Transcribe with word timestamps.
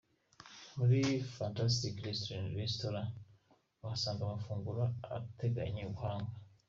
Muri 0.77 1.01
Fantastic 1.37 1.93
Restaurant 2.61 3.11
uhasanga 3.83 4.21
amafunguro 4.23 4.83
atekanye 5.17 5.81
ubuhanga. 5.89 6.31